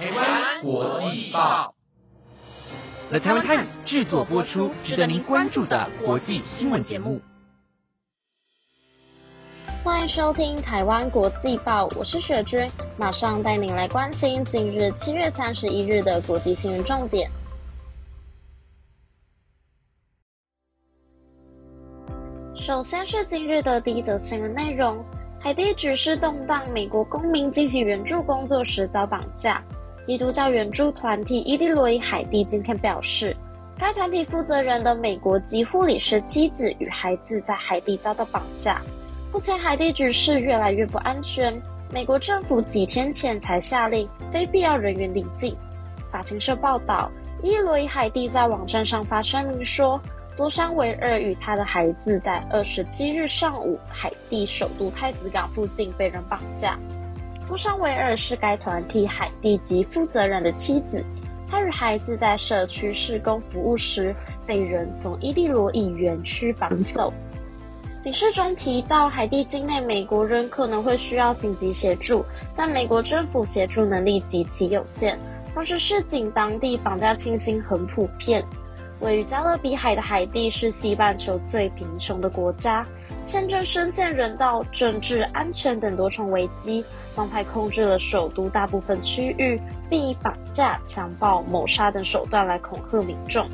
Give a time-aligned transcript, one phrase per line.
[0.00, 1.74] 台湾国际报
[3.10, 7.20] ，The Taiwan Times 制作播出，值得您关注的国际新闻节目。
[9.84, 12.66] 欢迎收听台湾国际报，我是雪君，
[12.96, 17.30] 马上带您来关心今日七月三十一日的国际新闻重点。
[22.54, 25.04] 首先是今日的第一则新闻内容：
[25.38, 29.62] 海地局势动荡，美国公民进行援助工作时遭绑架。
[30.02, 33.36] 基督教援助团体伊蒂罗伊海地今天表示，
[33.78, 38.80] 该团体负责人的美国籍护理师妻子与孩子在海地遭到绑架。
[39.32, 41.60] 目前海地局势越来越不安全，
[41.92, 45.56] 美国政府几天前才下令非必要人员离境。
[46.10, 47.10] 法新社报道，
[47.42, 50.00] 伊罗伊海地在网站上发声明说。
[50.36, 56.78] 多山维尔与他的孩子在二十七日上午，海地首都太子港附近被人绑架。
[57.50, 61.04] 多山维尔是该团体海地籍负责人的妻子，
[61.48, 64.14] 他与孩子在社区施工服务时
[64.46, 67.12] 被人从伊蒂罗伊园区绑走。
[68.00, 75.18] 警示中提到，海地境内美国人可能会需要紧急协助，但美国政府协助能力极其有限，
[75.52, 78.44] 同时市井当地绑架情形很普遍。
[79.00, 82.86] 位于加勒比海的海地是西半球最贫穷的国家，
[83.24, 86.84] 现正深陷人道、政治、安全等多重危机。
[87.14, 93.48] 帮派控制了首都大部分区域，并以绑架、强暴、谋杀等手段来恐吓民众。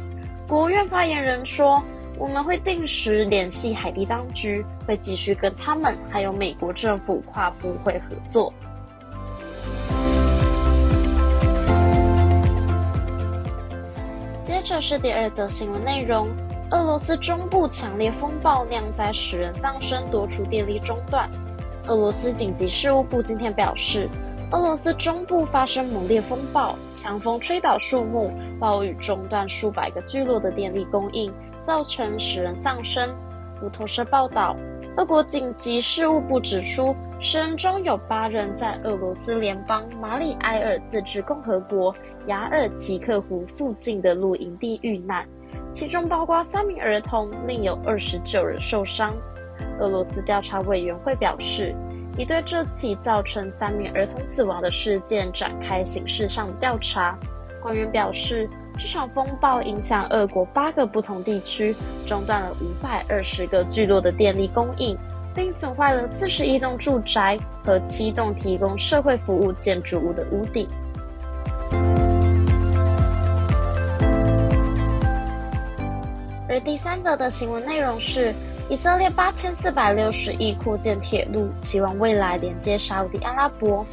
[0.46, 1.82] 国务院发言人说
[2.18, 8.52] ：“我们会定时联系海地当局，会继续跟他们还有美国政府跨部会合作。”
[14.68, 16.26] 这是第二则新闻内容：
[16.72, 21.30] 俄罗斯中部强烈风暴酿灾，使人丧生，多处电力中断。
[21.86, 24.08] 俄罗斯紧急事务部今天表示，
[24.50, 28.28] 俄罗斯中部发生猛烈风暴，强风吹倒树木，
[28.58, 33.08] 暴雨中断数百个聚落的电力供应，造成使人丧生。
[33.62, 34.56] 路透社报道，
[34.96, 36.94] 俄国紧急事务部指出。
[37.18, 41.94] 十人中有八人在俄罗斯联邦马里埃尔自治共和国
[42.26, 45.26] 雅尔奇克湖附近的露营地遇难，
[45.72, 49.14] 其中包括三名儿童，另有二十九人受伤。
[49.80, 51.74] 俄罗斯调查委员会表示，
[52.18, 57.18] 已对这起造成三名儿童死亡的事件展开刑事上的调查。
[57.66, 61.74] 官员表示，这场风暴影响俄国八个不同地区，
[62.06, 64.96] 中断了五百二十个聚落的电力供应。
[65.34, 70.66] 并损坏了四十一栋住宅和七栋提供社会服务建筑物的屋顶。
[76.48, 78.32] 而第三则的新闻内容是，
[78.70, 83.84] 以色列八千四百六十亿扩建铁路，期望未来连接沙地阿拉伯。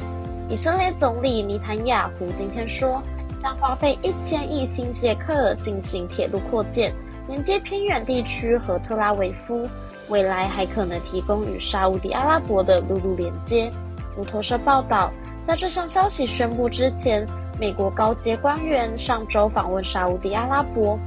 [0.48, 3.02] 以色列总理尼坦雅胡今天说，
[3.44, 6.94] 将花费一千亿新谢克尔进行铁路扩建，
[7.28, 9.68] 连接偏远地区和特拉维夫。
[10.08, 13.70] 未来还可能提供与沙乌地阿拉伯的陆路连接。
[14.16, 15.12] 路透社报道，
[15.42, 17.26] 在这项消息宣布之前，
[17.60, 20.98] 美国高阶官员上周访问沙乌地阿拉伯，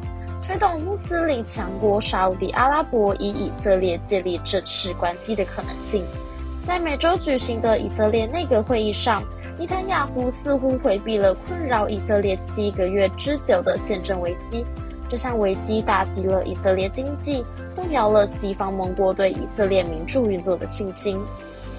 [0.44, 6.06] 推动穆斯林强国沙乌地阿拉伯与以色列建立正式关系的可能性。
[6.62, 9.24] 在每周举行的以色列内阁会议上，
[9.60, 14.64] 尼坦雅胡似乎回避了困扰以色列七个月之久的宪政危机。
[15.10, 21.18] 这项危机打击了以色列经济，动摇了西方盟国对以色列民主运作的信心。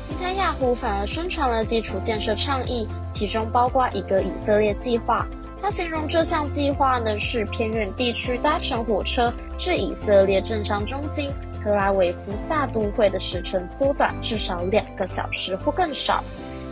[0.08, 5.24] 尼坦雅胡反而宣传了基础建设倡议，其中包括一个以色列计划。
[5.60, 16.24] 他形容这项计划呢是偏远地区搭乘火车至以色列政商中心特拉维夫大都会的时程缩短至少两个小时或更少。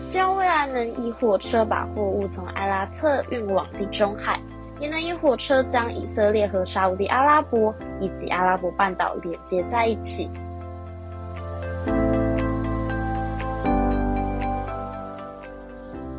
[0.06, 4.40] 希望未来能以火车把货物从埃拉特运往地中海。
[4.78, 10.30] 也能以火车将以色列和沙地阿拉伯以及阿拉伯半岛连接在一起。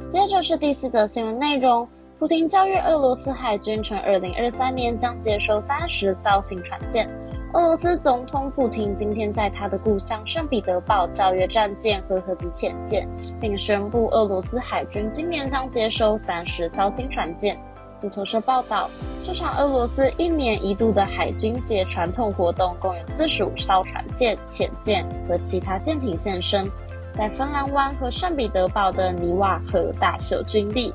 [0.09, 1.87] 接着是第四则新闻内容：
[2.17, 7.07] 普京教育俄罗斯海军，称二零二三年将接收三十艘新船舰。
[7.53, 13.07] 俄罗斯总统普京今天在他的故乡圣彼得堡教约战舰和核子潜舰，
[13.39, 17.57] 并宣布俄罗斯海军今年将接收三十艘新船舰。
[18.01, 18.89] 路透社报道，
[19.25, 26.69] 这场俄罗斯一年一度的海军节传统活动共有四十五艘船舰、潜舰和其他舰艇现身，
[27.13, 30.93] 在芬兰湾和圣彼得堡的尼瓦河大秀军力。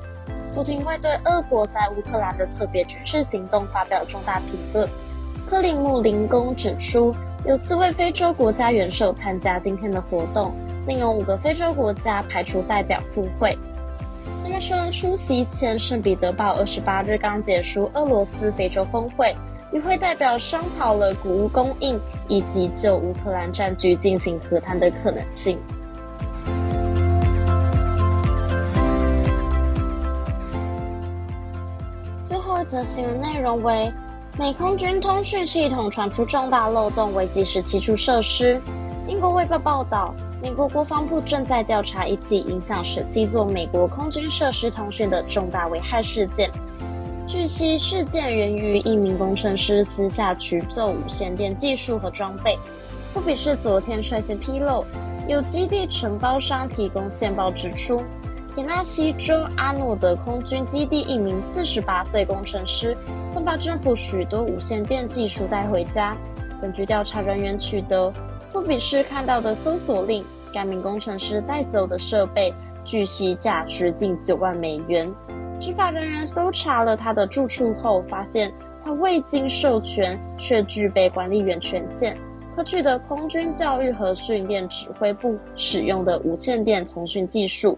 [0.53, 4.87] 普京会对俄国在乌克兰的特别军事行动发表重大评论。
[5.53, 7.13] 克里姆林宫指出，
[7.45, 10.51] 有四位非洲国家元首参加今天的活动，
[10.87, 13.55] 另有五个非洲国家派出代表赴会。
[14.41, 19.31] 们说，出席前圣彼得堡二十八日刚结束俄罗斯非洲峰会，
[19.71, 25.59] 与会代表商讨了谷物供应以及就乌克兰战局进行和谈的可能性。
[32.23, 33.93] 最后一则新闻内容为：
[34.35, 38.59] 美空军通讯系统传出重大漏洞，危及十七处设施。
[39.07, 40.13] 英国卫报报道。
[40.41, 46.49] 美国国防部正在调查一起影响十七座美国空军设施通讯的重大危害事件。
[47.25, 52.59] 据悉，事件源于一名工程师私下取走无线电技术和装备。
[53.13, 54.83] 富比士昨天率先披露，
[55.29, 58.03] 有基地承包商提供线报指出，
[58.55, 62.95] 田纳西州阿诺德空军基地一名四十八岁工程师
[63.31, 66.15] 曾把政府许多无线电技术带回家。
[66.61, 68.13] 根据调查人员取得。
[68.51, 70.23] 富比士看到的搜索令，
[70.53, 72.53] 该名工程师带走的设备，
[72.85, 75.11] 据悉价值近九万美元。
[75.59, 78.53] 执法人员搜查了他的住处后，发现
[78.85, 82.15] 他未经授权却具备管理员权限，
[82.55, 87.75] 可取得空军教育和训练指挥部使用的无线电通讯技术。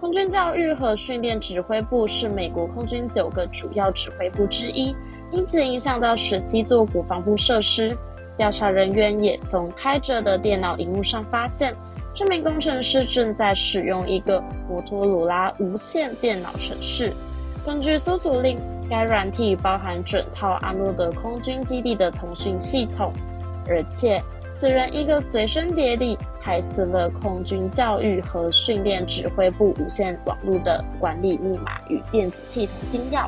[0.00, 4.96] 空军教育和训练指挥部是美国空军九个主要指挥部之一，
[5.30, 7.94] 因此影响到十七座国防部设施。
[8.34, 11.76] 调查人员也从开着的电脑荧幕上发现，
[12.14, 17.12] 这名工程师正在使用一个摩托罗拉无线电脑程式。
[17.66, 18.58] 根据搜索令，
[18.88, 23.12] 该软体包含整套阿诺德空军基地的通讯系统，
[23.68, 24.18] 而且
[24.60, 33.26] 此人一个随身碟里还存了空军教育和训练指挥部无线网络的管理密码与电子系统金钥。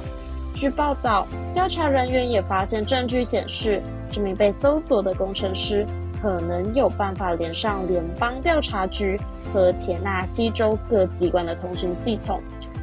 [0.54, 3.80] 据报道，调查人员也发现证据显示，
[4.12, 5.86] 这名被搜索的工程师
[6.20, 9.18] 可能有办法连上联邦调查局
[9.54, 12.42] 和田纳西州各机关的通讯系统。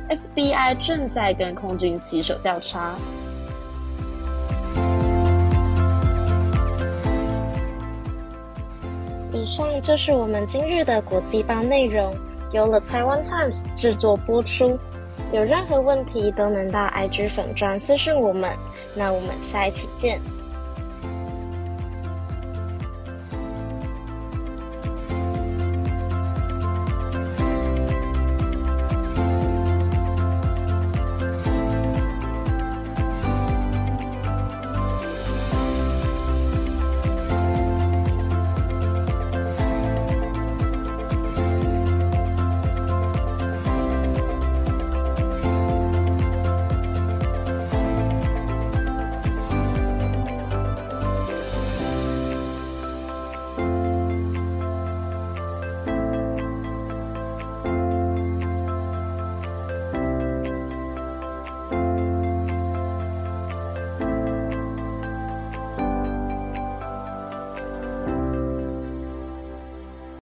[0.10, 2.96] FBI 正在跟空军携手调查。
[9.50, 12.14] 上就是我们今日的国际报内容，
[12.52, 14.78] 由了台湾 Times 制作播出。
[15.34, 18.52] 有任何问题都能到 IG 粉专私信我们，
[18.96, 20.20] 那我们下一期见。